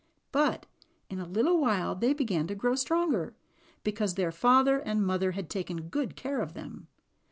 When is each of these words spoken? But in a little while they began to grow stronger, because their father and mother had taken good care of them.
But 0.31 0.65
in 1.11 1.19
a 1.19 1.27
little 1.27 1.61
while 1.61 1.93
they 1.93 2.11
began 2.13 2.47
to 2.47 2.55
grow 2.55 2.73
stronger, 2.73 3.35
because 3.83 4.15
their 4.15 4.31
father 4.31 4.79
and 4.79 5.05
mother 5.05 5.33
had 5.33 5.47
taken 5.47 5.89
good 5.89 6.15
care 6.15 6.41
of 6.41 6.55
them. 6.55 6.87